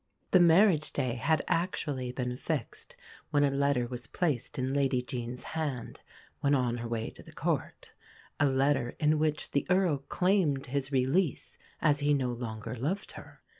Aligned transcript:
The 0.31 0.39
marriage 0.39 0.93
day 0.93 1.13
had 1.13 1.43
actually 1.47 2.11
been 2.11 2.35
fixed 2.35 2.95
when 3.29 3.43
a 3.43 3.51
letter 3.51 3.85
was 3.85 4.07
placed 4.07 4.57
in 4.57 4.73
Lady 4.73 4.99
Jean's 4.99 5.43
hand, 5.53 6.01
when 6.39 6.55
on 6.55 6.77
her 6.77 6.87
way 6.87 7.11
to 7.11 7.21
the 7.21 7.31
Court 7.31 7.91
a 8.39 8.47
letter 8.47 8.95
in 8.99 9.19
which 9.19 9.51
the 9.51 9.67
Earl 9.69 9.99
claimed 9.99 10.65
his 10.65 10.91
release 10.91 11.59
as 11.83 11.99
he 11.99 12.15
no 12.15 12.29
longer 12.31 12.75
loved 12.75 13.11
her. 13.11 13.43